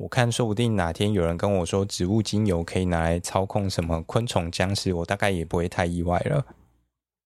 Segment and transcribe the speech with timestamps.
[0.00, 6.46] 我看说不定哪天有人跟我说植物精油可以拿来操控什么昆虫僵尸，我大概也不会太意外了。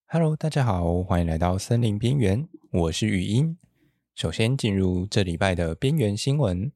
[0.09, 3.57] Hello，大家好，欢迎来到森林边缘，我是语音。
[4.17, 6.73] 首先进入这礼拜的边缘新闻。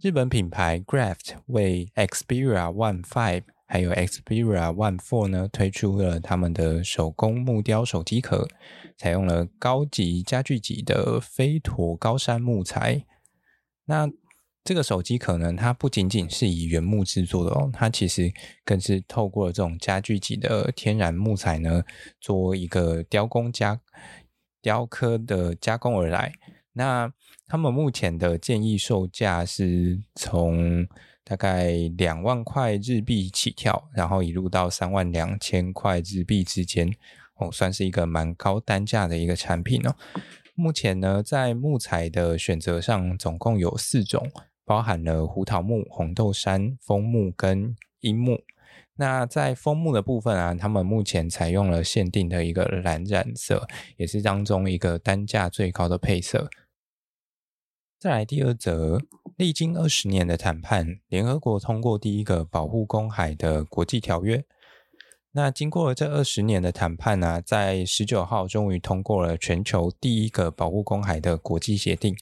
[0.00, 8.48] 日本品牌 Graft 为 Xperia One Five 还有 Xperia One Four 呢推出了他们的手工木雕手机壳，
[8.96, 13.04] 采用了高级家具级的飞驼高山木材。
[13.84, 14.08] 那
[14.64, 18.32] 这个手机壳呢，它不仅仅是以原木制作的哦，它其实
[18.64, 21.82] 更是透过了这种家具级的天然木材呢，
[22.20, 23.80] 做一个雕工加
[24.60, 26.32] 雕刻的加工而来。
[26.74, 27.12] 那
[27.48, 30.86] 他们目前的建议售价是从
[31.24, 36.88] 大概两万块日币起跳，然后一路到三万两千块日币之间，
[37.34, 39.94] 哦，算是一个蛮高单价的一个产品哦。
[40.54, 44.30] 目前呢，在木材的选择上，总共有四种，
[44.64, 48.42] 包含了胡桃木、红豆杉、枫木跟樱木。
[48.96, 56.50] 那在枫木的部分啊，他们目前采用了限定的一个蓝染色，也是当中一个单价最高的配色。
[57.98, 59.00] 再来第二则，
[59.36, 64.44] 历经二十年的谈判，联合国通过第一个保护公海的国际条约。
[65.34, 72.14] 那经过了这二十年的谈判呢、在十九号终于通过了全球第一个保护公海的国际协定。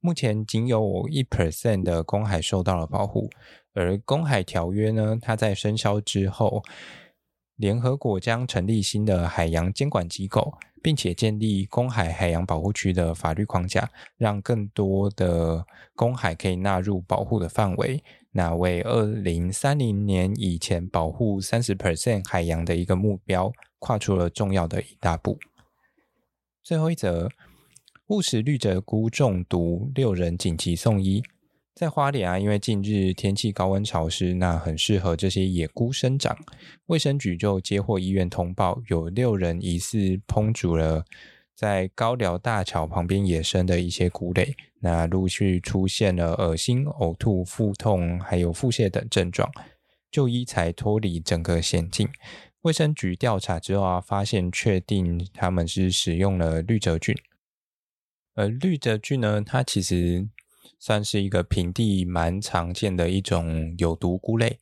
[0.00, 3.28] 目前仅有一 percent 的公海受到了保护，
[3.74, 6.62] 而公海条约呢，它在生效之后，
[7.56, 10.54] 联合国将成立新的海洋监管机构。
[10.84, 18.02] 并且建立公海海洋保护区的法律框架，让更多的公海可以纳入保护的范围，
[18.32, 25.38] 那为二零三零年以前保护三十 percent 海洋的一个目标，跨出了重要的一大步。
[26.62, 27.28] 最后一则，
[28.06, 31.22] 误食绿蛰菇中毒，六人紧急送医。
[31.74, 36.36] 在花莲啊，因为近日天气高温潮湿，那很适合这些野菇生长。
[36.86, 41.04] 卫生局就接获医院通报，有六人疑似烹煮了
[41.54, 49.50] 在高寮大桥旁边野生的一些菇类，那陆续出现了恶心、呕吐、腹痛，还有腹泻等症状，
[50.10, 52.08] 就医才脱离整个险境。
[52.62, 57.14] 卫生局调查之后啊，发现确定他们是使用了绿蛰菌，
[58.34, 60.28] 而绿蛰菌呢，它其实。
[60.78, 64.58] 算是一个平地蛮常见的一种有毒菇类，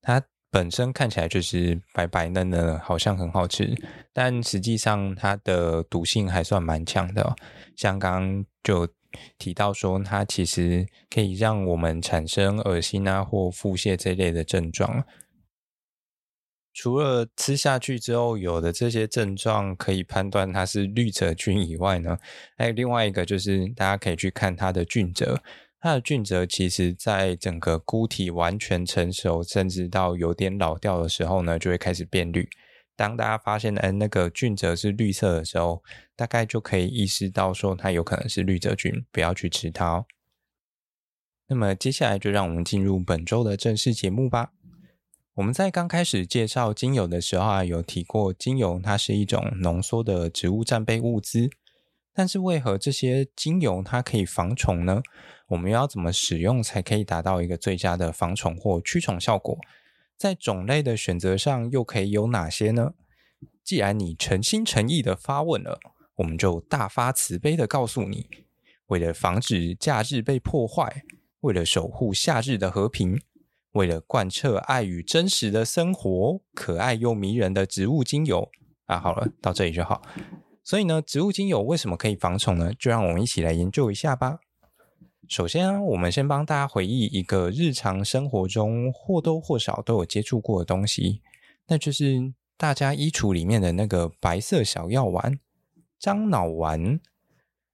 [0.00, 3.74] 它本身看起来就是白白嫩嫩，好像很好吃，
[4.12, 7.36] 但实际上它的毒性还算蛮强的。
[7.76, 8.88] 像刚刚就
[9.38, 15.04] 提到说，它其实可以让我们产生恶心啊或腹泻这类的症状。
[16.74, 22.16] 除了吃下去之后有的这些症状可以判断它是绿蛰菌以外呢，
[22.56, 25.42] 还有另外一个就是大家可以去看它的菌褶，
[25.80, 32.48] 它的菌褶其实在整个菇体完全成熟，甚至到有点老掉的时候呢，就会开始变绿。
[32.96, 35.84] 当大家发现哎那个菌褶是绿色的时候，
[36.16, 40.06] 大概就可以意识到说它有可能是绿蛰菌，不要去吃它哦。
[41.46, 44.52] 那么接下来就让我们进入本周的正式节目吧。
[45.34, 51.48] 我们在刚开始介绍精油的时候啊，有提过精油它是一种浓缩的植物战备物资，
[52.18, 55.00] 但是为何这些精油它可以防虫呢？
[55.50, 59.56] 我们要怎么使用才可以达到一个最佳的防虫或驱虫效果？
[60.16, 62.94] 在种类的选择上又可以有哪些呢？
[63.62, 65.78] 既然你诚心诚意的发问了，
[66.16, 68.26] 我们就大发慈悲的告诉你：
[68.88, 71.04] 为了防止假日被破坏，
[71.42, 73.20] 为了守护夏日的和平。
[73.74, 78.50] 为了贯彻爱与真实的生活，可爱又迷人的植物精油
[78.86, 80.02] 啊，好了，到这里就好。
[80.68, 82.74] 所以呢，植物精油为什么可以防虫呢？
[82.78, 84.40] 就让我们一起来研究一下吧。
[85.26, 91.22] 首先，我们先帮大家回忆一个日常生活中或多或少都有接触过的东西，
[91.68, 95.40] 那就是大家衣橱里面的那个白色小药丸——
[95.98, 97.00] 樟脑丸。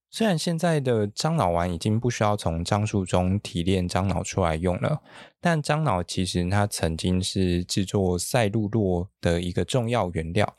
[0.09, 5.03] 虽然现在的樟脑丸已经不需要从樟树中提炼樟脑出来用了，
[5.41, 10.54] 但樟脑其实它曾经是制作赛璐珞的一个重要原料。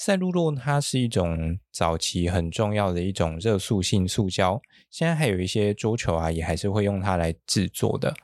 [0.00, 8.14] 赛璐珞它是一种早期很重要的一种热塑性塑胶，现在还有一些桌球啊也还是会用它来制作的。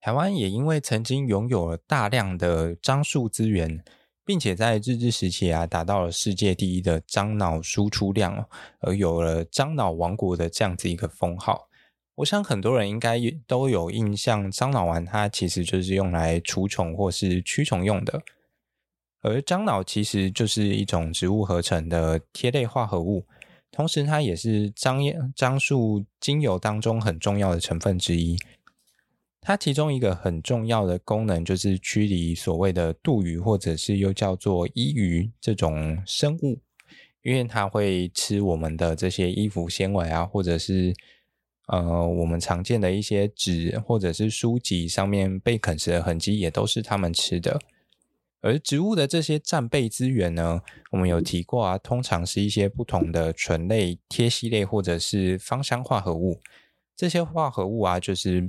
[0.00, 3.82] 台湾也因为曾经拥有了大量的樟树资源。
[4.26, 8.48] 并且在日治时期啊，达到了世界第一的樟脑输出量，
[8.80, 11.68] 而有了“樟脑王国”的这样子一个封号。
[12.14, 18.22] 我想很多人应该都有印象，樟脑丸它其实就是用来除虫或是驱虫用的。
[19.24, 23.24] 而樟脑其实就是一种植物合成的萜类化合物，
[23.70, 28.36] 同时它也是樟叶樟树精油当中很重要的成分之一。
[29.40, 36.60] 它其中一个很重要的功能就是驱离所谓的杜鱼，或者是又叫做衣鱼这种生物，
[37.22, 40.94] 因为它会吃我们的这些衣服纤维啊，或者是
[41.68, 47.58] 呃我们常见的一些纸或者是书籍上面被啃食的痕迹，也都是它们吃的。
[48.44, 50.60] 而植物的这些战备资源呢，
[50.90, 56.38] 我们有提过啊，通常是一些不同的醇类、萜烯类或者是芳香化合物。
[56.94, 58.46] 这些化合物啊，就是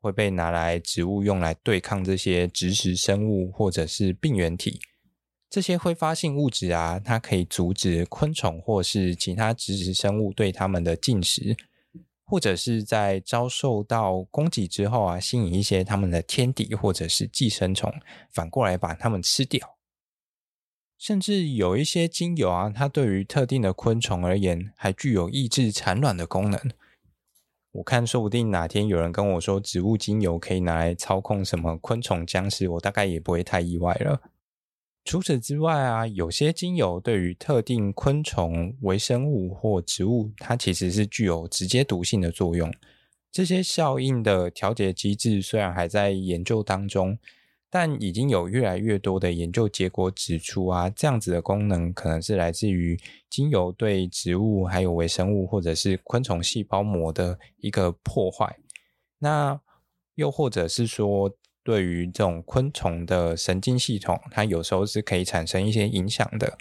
[0.00, 4.78] 会被拿来植物用来对抗这些植食生物或者是病原体。
[5.50, 11.56] 这些挥发性物质啊，它可以阻止昆虫或是其他植食生物对它们的进食。
[12.24, 17.92] 或者是在遭受到攻击之后啊，吸引一些他们的天敌或者是寄生虫，
[18.30, 19.76] 反过来把它们吃掉。
[20.96, 26.58] 甚至有一些精油啊，它对于特定的昆虫而言，还具有抑制产卵的功能。
[27.72, 34.22] 我看，说不定哪天有人跟我说植物精油可以拿来操控什么昆虫僵尸，我大概也不会太意外了。
[35.04, 42.72] 除此之外啊，有些精油对于特定昆虫、微生物或植物，它其实是具有直接毒性的作用。
[43.30, 47.18] 这些效应的调节机制虽然还在研究当中，
[47.68, 52.98] 但已经有越来越多的研究结果指出啊，这样子的功能可能是来自于
[53.28, 58.56] 精油对植物、还有微生物或者是昆虫细胞膜的一个破坏。
[59.18, 59.60] 那
[60.14, 61.30] 又或者是说，
[61.64, 66.58] 对于这种昆虫的神经系统，它有时候是可以产生一些影响的。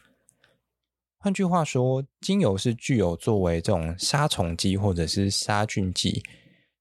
[1.20, 6.24] 换句话说，精油是具有作为这种杀虫剂或者是杀菌剂，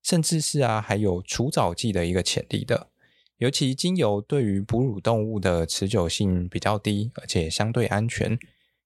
[0.02, 2.88] 甚至是啊还有除藻剂的一个潜力的。
[3.38, 8.38] 尤其精油对于哺乳动物的持久性比较低，而且相对安全，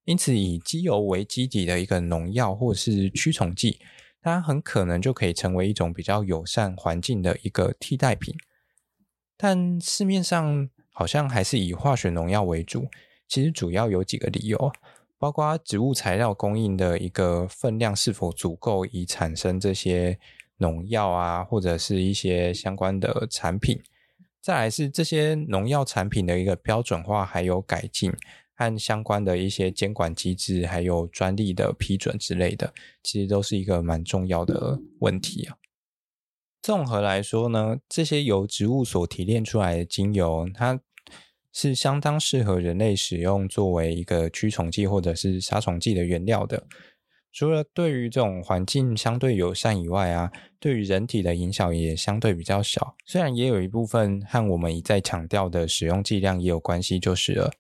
[0.05, 3.79] 因此以机油为基底的一个农药或是驱虫剂，
[4.23, 8.35] 它很可能就可以成为一种比较友善环境的一个替代品。
[9.37, 12.87] 但市面上好像还是以化学农药为主，
[13.29, 14.73] 其实主要有几个理由，
[15.19, 20.19] 包括植物材料供应的一个分量是否足够以产生这些
[20.59, 23.81] 农药啊，或者是一些相关的产品。
[24.41, 28.13] 再来是这些农药产品的一个标准化还有改进，
[28.55, 32.73] 和相关的一些监管机制，还有专利的批准之类的，
[33.03, 35.57] 其实都是一个蛮重要的问题啊。
[36.67, 40.81] 综合来说呢，这些由植物所提炼出来的精油，它
[41.53, 46.65] 是相当适合人类使用，作为一个驱虫剂或者是杀虫剂的原料的。
[47.33, 52.97] 除了对于这种环境相对友善以外啊，对于人体的影响也相对比较小。
[53.05, 57.53] 虽然也有一部分和我们一再强调的使用剂量也有关系，就是了。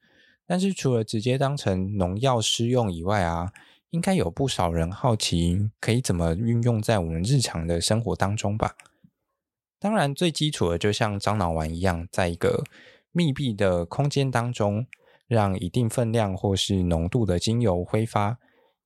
[0.48, 3.52] 但是除了直接当成农药施用以外啊，
[3.90, 8.74] 应该有不少人好奇，可以怎么运用在我们日常的生活当中吧？
[9.78, 12.64] 当然，最基础的就像樟脑丸一样，在一个
[13.12, 14.86] 密闭的空间当中，
[15.26, 18.38] 让一定分量或是浓度的精油挥发，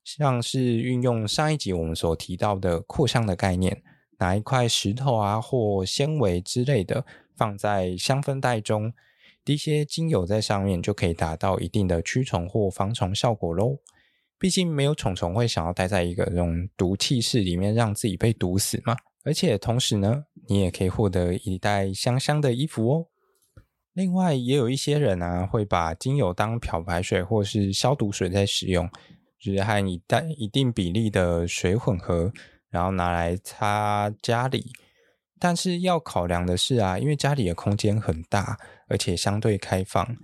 [0.02, 3.82] 像是运用上一集我们所提到的扩香的概念，
[4.18, 7.06] 拿一块石头啊或纤维之类的
[7.36, 8.92] 放在香氛袋中，
[9.44, 13.78] 滴些精油在上面，就可以达到一定的驱虫或防虫效果喽。
[14.38, 18.96] 毕竟没有虫虫会想要待在一个这种毒气室里面，让自己被毒死嘛。
[19.24, 23.06] 而且同时呢，你也可以获得一袋香香的衣服哦。
[23.92, 28.88] 另外，也有一些人啊，会把精油当漂白水或是消毒水在使用，
[29.38, 32.32] 就是和一袋一定比例的水混合，
[32.70, 34.72] 然后拿来擦家里。
[35.38, 38.58] 但是要考量的是啊，因为家里的空间很大，
[38.88, 40.16] 而且相对开放，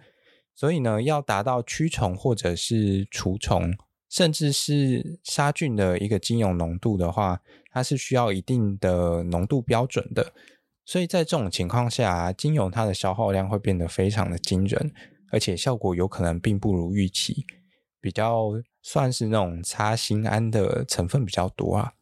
[0.54, 3.74] 所以呢，要达到驱虫或者是除虫。
[4.08, 10.32] 甚至是杀菌的一个精油浓度的话，它是需要一定的浓度标准的。
[10.84, 14.92] 所以在这种情况下，精油它的消耗量会变得非常的惊人，
[15.32, 17.44] 而且效果有可能并不如预期，
[18.00, 21.94] 比较算是那种擦心安的成分比较多啊。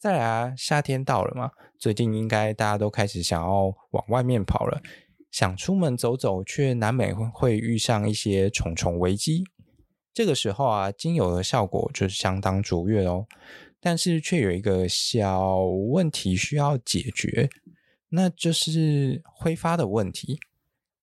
[0.00, 4.82] 再来啊，夏天到了嘛，最近应该大家都开始想要往外面跑了，
[5.30, 9.44] 想出门走走，却难免会遇上一些虫虫危机。
[10.12, 13.26] 这个时候啊，精油的效果就是相当卓越哦，
[13.80, 17.48] 但是却有一个小问题需要解决，
[18.10, 20.40] 那就是挥发的问题。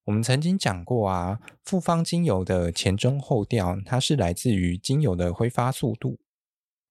[0.05, 6.17] 我们曾经讲过啊，复方精油的前中后调，它是来自于精油的挥发速度。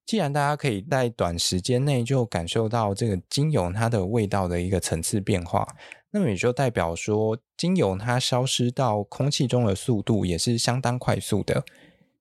[0.04, 5.66] 既然大家可以在短时间内就感受到这个精油它的味道的一个层次变化，
[6.10, 11.64] 那么也就代表说，精油它消失到空气中的速度也是相当快速的。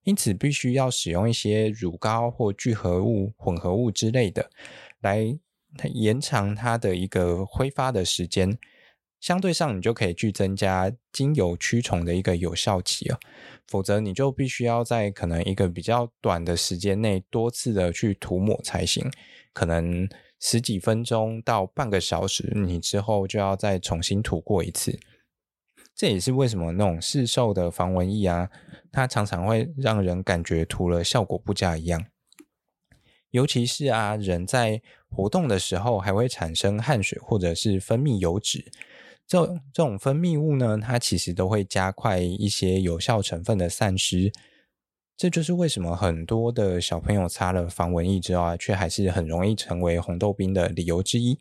[0.06, 4.50] 因此，必须要使用一些乳膏或聚合物、混合物之类的，
[5.02, 5.38] 来
[5.94, 8.58] 延长它的一个挥发的时间，
[9.20, 13.20] 相对上你就可以去增加精油驱虫的一个有效期啊。
[13.68, 19.10] 否则你就必须要在可能一个比较短的时间内多次的去涂抹才行，
[19.54, 20.08] 可能
[20.40, 24.98] 十几分钟到半个小时，你之后就要再重新涂过一次。
[25.96, 28.50] 这也是为什么那种市售的防蚊液啊，
[28.92, 32.06] 它常常会让人感觉涂了效果不佳一样。
[33.32, 38.72] 尤其是啊，人在活动的时候还会产生汗水或者是分泌油脂，
[39.26, 44.32] 这这种分泌物呢，它其实都会加快一些有效成分的散失。
[45.18, 51.40] 这就是为什么很多的小朋友擦了防蚊液之后啊，却还是很容易成为红豆冰的理由之一。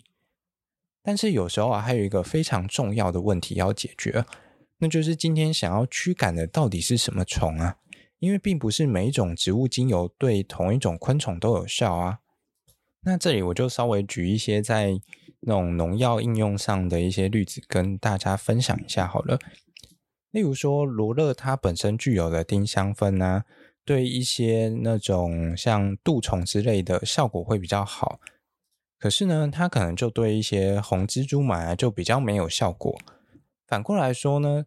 [1.03, 4.25] 但是有时候啊，还有一个非常重要的问题要解决，
[4.79, 7.77] 那就是今天想要驱赶的到底是什么虫啊？
[8.19, 12.21] 因为并不是每一种植物精油对同一种昆虫都有效啊。
[13.03, 14.99] 那这里我就稍微举一些在
[15.41, 19.39] 那种农药应用上的一些例子，跟大家分享一下好了。
[20.31, 23.45] 例如说，罗勒它本身具有的丁香酚啊，
[23.85, 28.19] 对一些那种像杜虫之类的效果会比较好。
[28.99, 32.99] 可是呢，它可能就对一些红蜘蛛螨啊就比较没有效果。
[33.67, 34.65] 反过来说呢，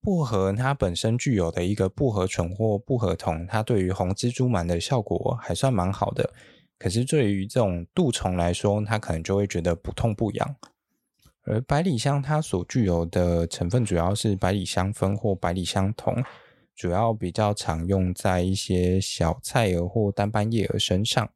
[0.00, 6.32] 薄荷它本身具有的一个薄荷醇或薄荷酮，它对于红蜘蛛螨的效果还算蛮好的。
[6.78, 10.56] 可是对于这种蠹虫来说，它可能就会觉得不痛不痒。
[11.42, 16.22] 而百里香它所具有的成分主要是百里香酚或百里香酮，
[16.74, 21.30] 主要比较常用在一些小菜蛾或单斑叶蛾身上。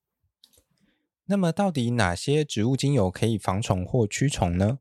[1.27, 4.79] 那么，到底哪些植物精油可以防虫或驱虫呢？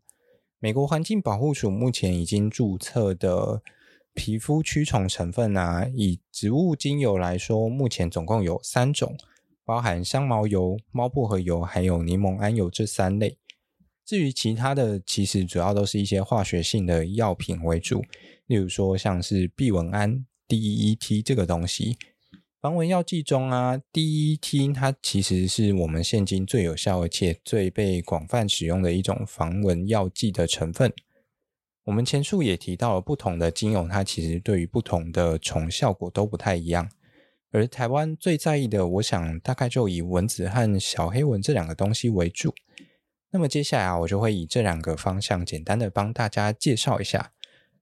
[0.64, 3.62] 美国环境保护署目前已经注册的
[4.14, 9.18] 皮肤驱虫成分啊，以植物精油来说，目前总共有三种，
[9.66, 13.38] 包含香茅油、猫薄荷油还有柠檬桉油这三类。
[14.06, 18.02] 至于其他的，其实主要都是一些化学性的药品为主，
[18.48, 21.98] 例如说像是避蚊胺 DEET 这个东西。
[22.64, 30.94] 防蚊药剂中啊，DEET 它其实是我们现今最有效而且最被广泛使用的一种防蚊药剂的成分。
[31.84, 36.90] 我们前述也提到了不同的精油，它其实对于不同的虫效果都不太一样。
[37.52, 42.56] 而台湾最在意的，我想大概就以蚊子和小黑蚊这两个东西为主。
[43.32, 47.34] 那么接下来啊，我就会以这两个方向简单的帮大家介绍一下。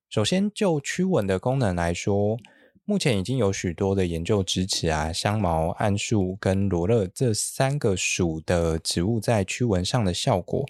[0.09, 2.39] 首先就驱蚊的功能来说。
[2.83, 10.65] 目前已经有许多的研究支持啊，香茅、桉树跟罗勒这三个属的植物在驱蚊上的效果，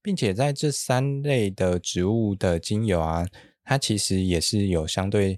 [0.00, 3.26] 并且在这三类的植物的精油啊，
[3.64, 5.36] 它其实也是有相对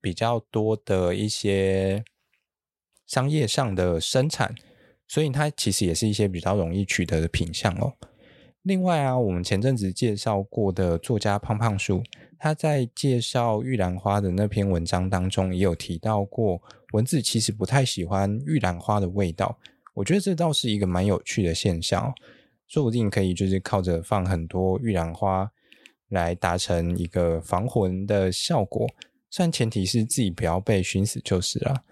[0.00, 2.04] 比较多的一些
[3.06, 4.54] 商业上的生产，
[5.06, 7.94] 所以它其实也是一些比较容易取得的品项哦。
[8.62, 12.02] 另外啊，我们前阵子介绍过的作家胖胖树。
[12.38, 19.58] 他在介绍玉兰花的那篇文章当中，也有提到过，蚊子其实不太喜欢玉兰花的味道。
[19.94, 22.14] 我觉得这倒是一个蛮有趣的现象，
[22.68, 25.50] 说不定可以就是靠着放很多玉兰花
[26.08, 28.86] 来达成一个防蚊的效果。
[29.28, 31.82] 虽然前提是自己不要被熏死就是了。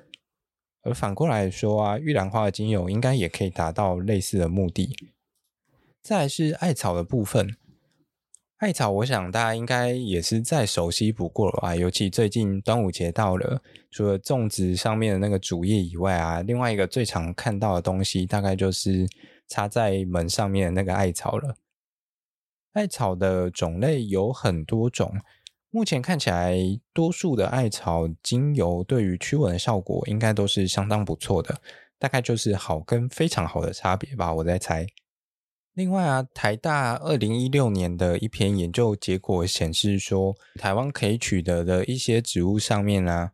[0.83, 4.97] 而反过来说啊，玉兰花的精油应该也可以达到类似的目的。
[6.01, 7.57] 再来是艾草的部分。
[8.59, 11.77] 艾草，我想大家应该也是再熟悉不过了啊。
[11.77, 13.61] 尤其最近端午节到了，
[13.91, 19.07] 除了粽子上面的那个竹叶以外啊，另外一个最常看到的东西，大概就是
[19.47, 21.55] 插在门上面的那个艾草了。
[22.73, 25.13] 艾草的种类有很多种，
[25.69, 26.57] 目前看起来，
[26.95, 31.61] 多数的艾草精油对于驱蚊的效果应该都是相当不错的，
[31.99, 34.87] 大概就是好跟非常好的差别吧，我在猜。
[35.77, 43.31] 另外啊，台大二零一六年的一篇研究结果显示说，台湾可以取得的一些植物上面啊，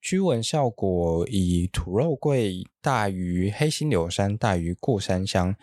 [0.00, 5.54] 驱蚊效果以土肉桂大于黑心柳杉大于过山香，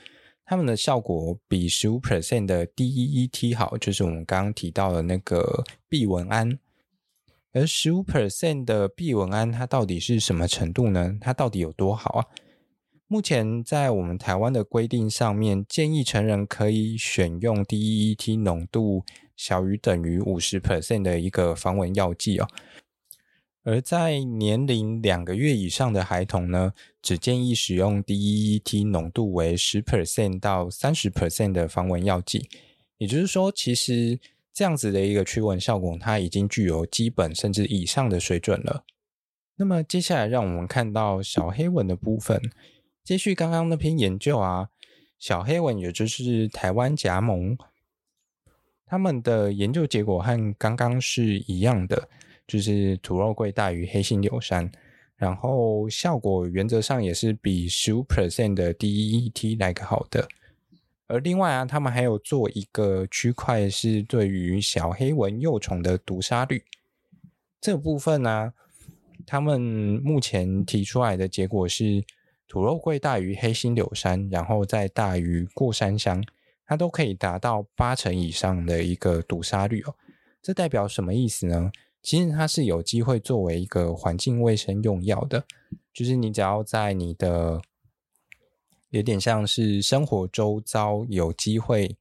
[0.45, 6.59] 它们的效果比十五 percent 的 DEET 好，就是我们刚刚提到的那个避蚊胺。
[7.53, 11.17] 而十五 percent 的避蚊胺，它到底是什么程度呢？
[11.19, 12.21] 它到底有多好啊？
[13.11, 19.03] 目前在我们台湾的规定上面，建议成人可以选用 DEET 浓度
[19.35, 22.47] 小于等于五十 percent 的一个防蚊药剂哦。
[23.63, 32.47] 而在年龄两个月以上的孩童呢，只建议使用 DEET 浓度为十 percent 到三十 percent 的防蚊药剂。
[32.99, 34.19] 也就是说，其实
[34.53, 38.83] 这样子的一个驱蚊效果，它已经具有基本甚至以上的水准了。
[39.55, 42.39] 那么接下来，让我们看到小黑蚊的部分。
[43.09, 44.69] 接续刚刚那篇研究啊，
[45.17, 47.57] 小黑文，也就是台湾夹萌，
[48.85, 52.07] 他们的研究结果和刚刚是一样的，
[52.45, 54.71] 就是土肉桂大于黑心柳杉，
[55.15, 60.27] 然后效果原则上也是比十五 percent 的 DEET 来个好的。
[61.07, 66.63] 而另外啊，他们还有做一个区块是对于小黑文幼虫的毒杀率，
[67.59, 68.53] 这部分呢、
[69.25, 72.03] 他们目前提出来的结果是。
[72.49, 76.21] 土肉桂大于黑心柳杉，然后再大于过山香，
[76.65, 79.93] 它都可以达到八成以上的一个毒杀率哦。
[80.41, 81.71] 这代表什么意思呢？
[82.01, 85.45] 其实它是有机会作为一个环境卫生用药的，
[85.93, 87.61] 就是你只要在你的
[88.89, 91.97] 有点像是生活周遭有机会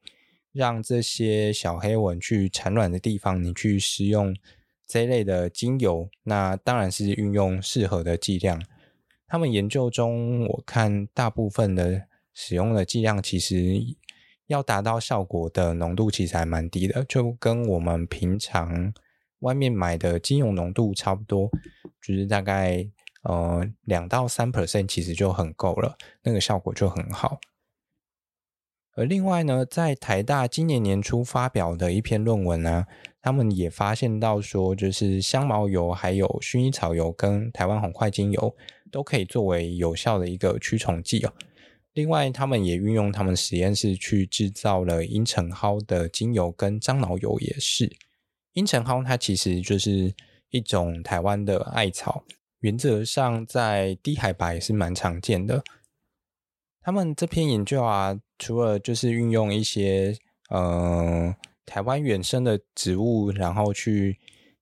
[0.53, 4.35] 让这些小黑蚊去产卵的地方，你去使用
[4.87, 8.63] 这一类的精油，那当然是运用适合的剂量。
[9.29, 13.79] 他们研究中，我看大部分的使用的剂量，其实
[14.47, 18.95] 要达到效果的浓度，其实还蛮低的，就跟我们平常
[19.41, 21.51] 外面买的精油浓度差不多，
[22.01, 22.89] 就是大概
[23.23, 27.39] 呃两到三 percent，其实就很够了，那个效果就很好。
[28.95, 32.85] 而另外呢，在台大今年年初发表的一篇论文呢、
[33.23, 38.57] 他们也发现到说，就是香茅油、还有薰衣草油跟台湾红块精油
[38.91, 41.33] 都可以作为有效的一个驱虫剂哦。
[41.95, 47.91] 另外，他们也运用他们实验室去制造了茵陈蒿的精油跟樟脑油，也是
[48.53, 50.15] 茵陈蒿，它其实就是
[50.51, 52.25] 一种台湾的艾草，
[52.61, 55.63] 原则上在低海拔也是蛮常见的。
[56.81, 60.17] 他们这篇研究啊，除了就是运用一些
[60.51, 61.35] 呃
[61.67, 64.19] 台湾原生的植物，然后去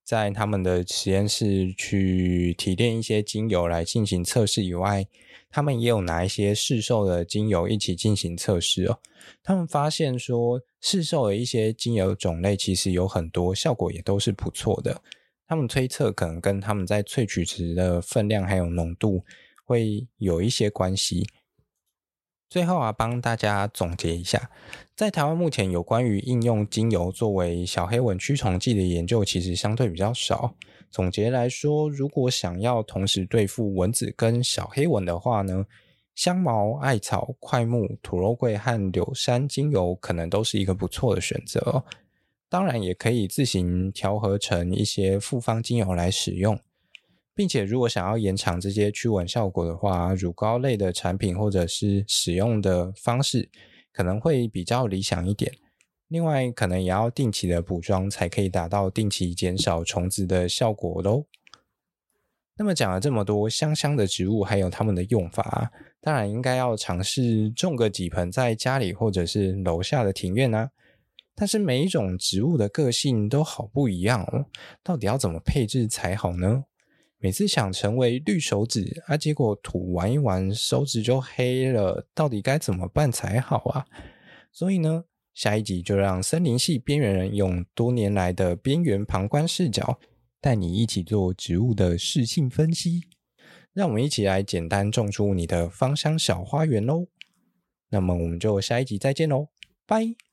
[0.07, 5.05] 在他们的实验室去提炼一些精油来进行测试以外，
[5.51, 9.01] 他们也有拿一些市售的精油一起进行测试哦。
[9.43, 15.03] 他们发现说，市售的一些精油种类其实有很多效果也都是不错的。
[15.49, 19.25] 他们推测可能跟他们在萃取时的分量还有浓度
[19.65, 21.27] 会有一些关系。
[22.49, 24.51] 最后啊，帮大家总结一下，
[24.95, 30.55] 在台湾目前有关于应用精油作为小黑蚊驱虫剂的研究，其实相对比较少。
[30.89, 35.67] 总结来说，如果想要同时对付蚊子跟小黑蚊的话呢，
[36.15, 41.85] 香茅、艾草、桧木、土肉桂和柳杉精油可能都是一个不错的选择。
[42.49, 46.59] 当然，也可以自行调和成一些复方精油来使用。
[47.37, 53.51] 并且，如果想要延长这些驱蚊效果的话，乳膏类的产品或者是使用的方式
[53.93, 55.53] 可能会比较理想一点。
[56.09, 61.27] 另外，可能也要定期的补妆，才可以达到定期减少虫子的效果喽。
[62.57, 65.71] 那么讲了这么多香香的植物，还有它们的用法，
[66.01, 70.71] 当然应该要尝试种个几盆在家里或者是楼下的庭院啊。
[71.35, 74.47] 但是每一种植物的个性都好不一样哦，
[74.83, 76.65] 到底要怎么配置才好呢？
[77.19, 83.87] 每次想成为绿手指啊，结果土玩一玩，手指就黑了，到底该怎么办才好啊？
[84.53, 89.99] 所以呢，下一集就让森林系边缘人用多年来的边缘旁观视角，
[90.41, 93.03] 带你一起做植物的适性分析。
[93.73, 97.09] 让我们一起来简单种出你的芳香小花园喽！
[97.91, 99.49] 那么我们就下一集再见喽，
[99.87, 100.26] 拜。